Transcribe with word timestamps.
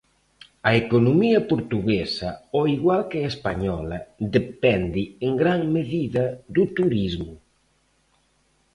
A 0.69 0.71
economía 0.83 1.39
portuguesa, 1.51 2.29
ao 2.55 2.63
igual 2.75 3.01
que 3.09 3.19
a 3.21 3.29
española, 3.33 3.97
depende 4.37 5.03
en 5.25 5.31
gran 5.41 5.61
medida 5.75 6.23
do 6.55 6.63
turismo. 6.77 7.33